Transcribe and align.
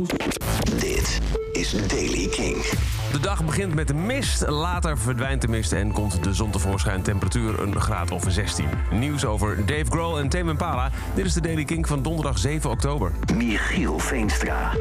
Dit 0.00 0.43
is 1.64 1.88
Daily 1.88 2.28
King. 2.28 2.56
De 3.12 3.20
dag 3.20 3.44
begint 3.44 3.74
met 3.74 3.88
de 3.88 3.94
mist, 3.94 4.48
later 4.48 4.98
verdwijnt 4.98 5.40
de 5.42 5.48
mist 5.48 5.72
en 5.72 5.92
komt 5.92 6.24
de 6.24 6.34
zon 6.34 6.50
tevoorschijn. 6.50 7.02
Temperatuur 7.02 7.60
een 7.60 7.80
graad 7.80 8.10
of 8.10 8.24
16. 8.28 8.66
Nieuws 8.90 9.24
over 9.24 9.66
Dave 9.66 9.84
Grohl 9.84 10.18
en 10.18 10.28
Tame 10.28 10.50
Impala. 10.50 10.90
Dit 11.14 11.24
is 11.24 11.32
de 11.32 11.40
Daily 11.40 11.64
King 11.64 11.86
van 11.86 12.02
donderdag 12.02 12.38
7 12.38 12.70
oktober. 12.70 13.12
Michiel 13.34 13.98
Veenstra. 13.98 14.72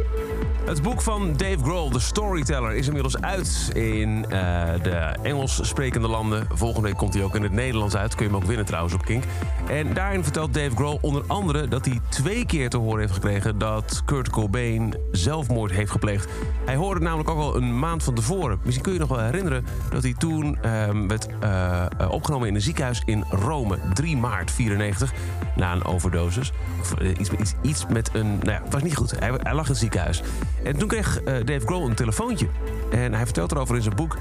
Het 0.65 0.81
boek 0.81 1.01
van 1.01 1.33
Dave 1.37 1.57
Grohl, 1.63 1.89
The 1.89 1.99
Storyteller, 1.99 2.75
is 2.75 2.87
inmiddels 2.87 3.21
uit 3.21 3.69
in 3.73 4.25
eh, 4.29 4.39
de 4.81 5.15
Engels 5.21 5.67
sprekende 5.67 6.07
landen. 6.07 6.47
Volgende 6.53 6.87
week 6.87 6.97
komt 6.97 7.13
hij 7.13 7.23
ook 7.23 7.35
in 7.35 7.43
het 7.43 7.51
Nederlands 7.51 7.95
uit. 7.95 8.15
Kun 8.15 8.25
je 8.25 8.31
hem 8.31 8.41
ook 8.41 8.47
winnen 8.47 8.65
trouwens 8.65 8.93
op 8.93 9.05
Kink. 9.05 9.23
En 9.67 9.93
daarin 9.93 10.23
vertelt 10.23 10.53
Dave 10.53 10.75
Grohl 10.75 10.97
onder 11.01 11.23
andere 11.27 11.67
dat 11.67 11.85
hij 11.85 11.99
twee 12.09 12.45
keer 12.45 12.69
te 12.69 12.77
horen 12.77 12.99
heeft 12.99 13.13
gekregen 13.13 13.57
dat 13.57 14.01
Kurt 14.05 14.29
Cobain 14.29 14.95
zelfmoord 15.11 15.71
heeft 15.71 15.91
gepleegd. 15.91 16.31
Hij 16.65 16.72
hoorde 16.75 16.99
namelijk 16.99 17.29
ook 17.29 17.37
al 17.37 17.55
een 17.55 17.79
maand 17.79 18.03
van 18.03 18.13
tevoren. 18.13 18.59
Misschien 18.63 18.83
kun 18.83 18.93
je 18.93 18.99
nog 18.99 19.09
wel 19.09 19.19
herinneren 19.19 19.65
dat 19.89 20.03
hij 20.03 20.13
toen 20.13 20.57
ehm, 20.61 21.07
werd 21.07 21.27
eh, 21.39 21.85
eh, 21.97 22.11
opgenomen 22.11 22.47
in 22.47 22.55
een 22.55 22.61
ziekenhuis 22.61 23.01
in 23.05 23.23
Rome, 23.29 23.77
3 23.93 24.17
maart 24.17 24.51
94, 24.51 25.13
na 25.55 25.71
een 25.71 25.85
overdosis. 25.85 26.51
Of 26.79 26.93
eh, 26.93 27.09
iets, 27.19 27.29
iets, 27.29 27.53
iets 27.61 27.85
met 27.87 28.09
een. 28.13 28.27
Nou 28.27 28.51
ja, 28.51 28.61
het 28.63 28.73
was 28.73 28.83
niet 28.83 28.95
goed. 28.95 29.19
Hij, 29.19 29.31
hij 29.37 29.53
lag 29.53 29.65
in 29.65 29.71
het 29.71 29.79
ziekenhuis. 29.79 30.23
En 30.63 30.77
toen 30.77 30.87
kreeg 30.87 31.23
Dave 31.23 31.65
Grohl 31.65 31.89
een 31.89 31.95
telefoontje. 31.95 32.47
En 32.91 33.13
hij 33.13 33.23
vertelt 33.23 33.51
erover 33.51 33.75
in 33.75 33.81
zijn 33.81 33.95
boek. 33.95 34.17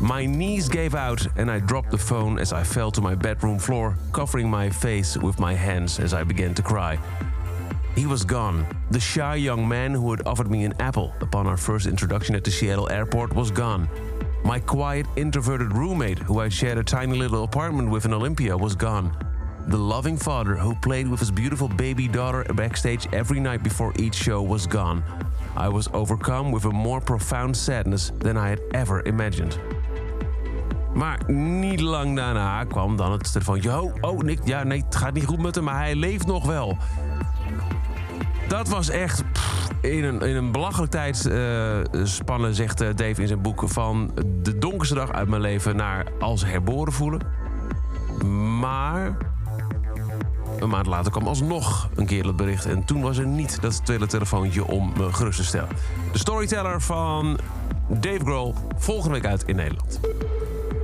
My 0.00 0.24
knees 0.24 0.68
gave 0.68 0.98
out 0.98 1.28
and 1.36 1.50
I 1.50 1.60
dropped 1.66 1.90
the 1.90 1.98
phone 1.98 2.40
as 2.40 2.52
I 2.52 2.64
fell 2.64 2.90
to 2.90 3.02
my 3.02 3.16
bedroom 3.16 3.58
floor, 3.58 3.96
covering 4.10 4.50
my 4.50 4.70
face 4.70 5.16
with 5.16 5.38
my 5.38 5.54
hands 5.54 6.00
as 6.00 6.12
I 6.12 6.24
began 6.24 6.52
to 6.54 6.62
cry. 6.62 6.98
He 7.94 8.06
was 8.06 8.24
gone. 8.24 8.66
The 8.90 9.00
shy 9.00 9.34
young 9.34 9.68
man 9.68 9.92
who 9.92 10.10
had 10.10 10.26
offered 10.26 10.50
me 10.50 10.64
an 10.64 10.72
apple 10.80 11.12
upon 11.20 11.46
our 11.46 11.58
first 11.58 11.86
introduction 11.86 12.34
at 12.34 12.42
the 12.42 12.50
Seattle 12.50 12.88
airport 12.88 13.34
was 13.34 13.50
gone. 13.50 13.88
My 14.44 14.60
quiet, 14.60 15.06
introverted 15.16 15.72
roommate, 15.74 16.18
who 16.18 16.40
I 16.40 16.48
shared 16.48 16.78
a 16.78 16.84
tiny 16.84 17.18
little 17.18 17.44
apartment 17.44 17.90
with 17.90 18.06
in 18.06 18.14
Olympia, 18.14 18.56
was 18.56 18.74
gone. 18.74 19.12
The 19.68 19.78
loving 19.78 20.16
father 20.16 20.56
who 20.56 20.74
played 20.74 21.06
with 21.06 21.20
his 21.20 21.30
beautiful 21.30 21.68
baby 21.68 22.08
daughter 22.08 22.44
backstage 22.54 23.06
every 23.12 23.40
night 23.40 23.62
before 23.62 23.92
each 23.96 24.14
show 24.14 24.42
was 24.42 24.66
gone. 24.66 25.04
I 25.54 25.68
was 25.68 25.88
overcome 25.92 26.50
with 26.50 26.64
a 26.64 26.70
more 26.70 27.00
profound 27.00 27.56
sadness 27.56 28.10
than 28.18 28.36
I 28.36 28.48
had 28.48 28.60
ever 28.72 29.06
imagined. 29.06 29.58
Maar 30.94 31.30
niet 31.30 31.80
lang 31.80 32.16
daarna 32.16 32.64
kwam 32.64 32.96
dan 32.96 33.12
het 33.12 33.32
telefoontje. 33.32 33.80
Oh, 33.80 33.94
oh, 34.00 34.18
Nick, 34.18 34.38
ja, 34.44 34.62
nee, 34.62 34.82
het 34.84 34.96
gaat 34.96 35.14
niet 35.14 35.26
goed 35.26 35.42
met 35.42 35.54
hem, 35.54 35.64
maar 35.64 35.78
hij 35.78 35.94
leeft 35.94 36.26
nog 36.26 36.46
wel. 36.46 36.76
Dat 38.52 38.68
was 38.68 38.88
echt 38.88 39.24
in, 39.80 40.04
een, 40.04 40.20
in 40.20 40.36
een 40.36 40.52
belachelijk 40.52 40.90
tijdspannen, 40.90 42.50
uh, 42.50 42.56
zegt 42.56 42.80
eh, 42.80 42.88
Dave 42.94 43.20
in 43.20 43.26
zijn 43.26 43.42
boek... 43.42 43.62
van 43.66 44.10
de 44.42 44.58
donkerste 44.58 44.94
dag 44.94 45.12
uit 45.12 45.28
mijn 45.28 45.40
leven 45.40 45.76
naar 45.76 46.06
als 46.20 46.44
herboren 46.44 46.92
voelen. 46.92 47.20
Maar 48.60 49.16
een 50.58 50.68
maand 50.68 50.86
later 50.86 51.10
kwam 51.10 51.26
alsnog 51.26 51.90
een 51.94 52.06
keer 52.06 52.26
het 52.26 52.36
bericht. 52.36 52.66
En 52.66 52.84
toen 52.84 53.02
was 53.02 53.18
er 53.18 53.26
niet 53.26 53.60
dat 53.60 54.10
telefoontje 54.10 54.66
om 54.66 54.92
me 54.96 55.12
gerust 55.12 55.38
te 55.38 55.44
stellen. 55.44 55.68
De 56.12 56.18
storyteller 56.18 56.80
van 56.80 57.38
Dave 57.88 58.20
Grohl 58.20 58.54
volgende 58.76 59.14
week 59.14 59.26
uit 59.26 59.42
in 59.42 59.56
Nederland. 59.56 60.00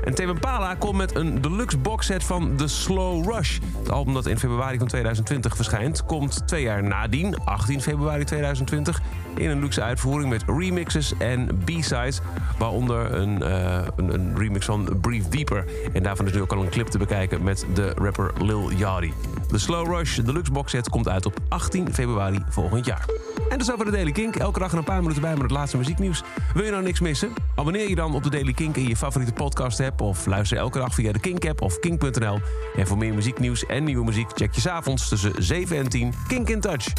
En 0.09 0.14
Tame 0.14 0.33
Impala 0.33 0.75
komt 0.75 0.97
met 0.97 1.14
een 1.14 1.41
deluxe 1.41 1.78
boxset 1.78 2.25
van 2.25 2.56
The 2.56 2.69
Slow 2.69 3.33
Rush. 3.33 3.59
Het 3.78 3.91
album 3.91 4.14
dat 4.14 4.27
in 4.27 4.39
februari 4.39 4.78
van 4.78 4.87
2020 4.87 5.56
verschijnt... 5.56 6.05
komt 6.05 6.47
twee 6.47 6.62
jaar 6.62 6.83
nadien, 6.83 7.45
18 7.45 7.83
februari 7.83 8.25
2020... 8.25 9.01
in 9.36 9.51
een 9.51 9.61
luxe 9.61 9.83
uitvoering 9.83 10.31
met 10.31 10.42
remixes 10.47 11.12
en 11.19 11.61
b-sides... 11.64 12.20
waaronder 12.59 13.14
een, 13.14 13.42
uh, 13.42 13.81
een, 13.97 14.39
remix 14.39 14.67
van 14.67 14.98
Brief 15.01 15.29
Deeper. 15.29 15.64
En 15.92 16.03
daarvan 16.03 16.27
is 16.27 16.33
nu 16.33 16.41
ook 16.41 16.53
al 16.53 16.62
een 16.62 16.70
clip 16.70 16.86
te 16.86 16.98
bekijken 16.98 17.42
met 17.42 17.67
de 17.75 17.92
rapper 17.95 18.33
Lil 18.42 18.73
Yachty. 18.73 19.13
The 19.48 19.58
Slow 19.58 19.95
Rush 19.95 20.19
Deluxe 20.19 20.52
boxset 20.52 20.89
komt 20.89 21.08
uit 21.08 21.27
op 21.27 21.39
18 21.48 21.95
februari 21.95 22.45
volgend 22.48 22.85
jaar. 22.85 23.07
En 23.48 23.59
dat 23.59 23.67
is 23.67 23.73
over 23.73 23.85
de 23.85 23.91
Daily 23.91 24.13
Kink. 24.13 24.36
Elke 24.36 24.59
dag 24.59 24.73
een 24.73 24.85
paar 24.85 25.01
minuten 25.01 25.23
bij 25.23 25.33
met 25.33 25.42
het 25.42 25.51
laatste 25.51 25.77
muzieknieuws. 25.77 26.23
Wil 26.55 26.64
je 26.64 26.70
nou 26.70 26.83
niks 26.83 27.01
missen? 27.01 27.33
Abonneer 27.55 27.89
je 27.89 27.95
dan 27.95 28.14
op 28.14 28.23
de 28.23 28.31
Daily 28.31 28.53
Kink 28.53 28.77
in 28.77 28.89
je 28.89 28.97
favoriete 28.97 29.33
podcast 29.33 29.81
app... 29.81 30.01
of 30.01 30.27
luister 30.27 30.59
elke 30.59 30.79
dag 30.79 30.95
via 30.95 31.13
de 31.13 31.19
Kink-app 31.19 31.61
of 31.61 31.79
kink.nl. 31.79 32.39
En 32.77 32.87
voor 32.87 32.98
meer 32.98 33.14
muzieknieuws 33.14 33.67
en 33.67 33.85
nieuwe 33.85 34.05
muziek... 34.05 34.31
check 34.35 34.55
je 34.55 34.61
s'avonds 34.61 35.08
tussen 35.08 35.33
7 35.39 35.77
en 35.77 35.89
10 35.89 36.14
Kink 36.27 36.48
in 36.48 36.61
Touch. 36.61 36.92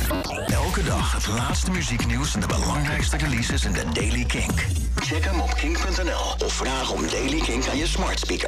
Elke 0.47 0.83
dag 0.83 1.13
het 1.13 1.27
laatste 1.27 1.71
muzieknieuws 1.71 2.33
en 2.33 2.39
de 2.39 2.47
belangrijkste 2.47 3.17
releases 3.17 3.65
in 3.65 3.73
de 3.73 3.83
Daily 3.93 4.25
Kink. 4.25 4.65
Check 4.95 5.25
hem 5.25 5.39
op 5.39 5.53
kink.nl 5.53 6.45
of 6.45 6.53
vraag 6.53 6.91
om 6.91 7.01
Daily 7.07 7.39
Kink 7.39 7.67
aan 7.67 7.77
je 7.77 7.87
smart 7.87 8.19
speaker. 8.19 8.47